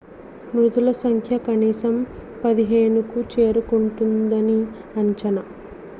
[0.53, 1.93] మృతుల సంఖ్య కనీసం
[2.41, 4.59] 15కు చేరుకుంటుందని
[4.97, 5.45] అంచనా